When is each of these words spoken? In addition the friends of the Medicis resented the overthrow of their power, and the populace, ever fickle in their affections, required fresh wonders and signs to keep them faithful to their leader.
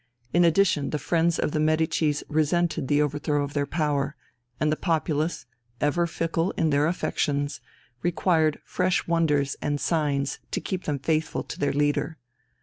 In 0.33 0.43
addition 0.43 0.89
the 0.89 0.97
friends 0.97 1.37
of 1.37 1.51
the 1.51 1.59
Medicis 1.59 2.23
resented 2.27 2.87
the 2.87 3.03
overthrow 3.03 3.43
of 3.43 3.53
their 3.53 3.67
power, 3.67 4.15
and 4.59 4.71
the 4.71 4.75
populace, 4.75 5.45
ever 5.79 6.07
fickle 6.07 6.49
in 6.57 6.71
their 6.71 6.87
affections, 6.87 7.61
required 8.01 8.57
fresh 8.65 9.05
wonders 9.07 9.57
and 9.61 9.79
signs 9.79 10.39
to 10.49 10.59
keep 10.59 10.85
them 10.85 10.97
faithful 10.97 11.43
to 11.43 11.59
their 11.59 11.71
leader. 11.73 12.17